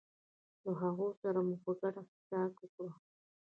[0.63, 2.87] له هغو سره مو په ګډه څښاک وکړ.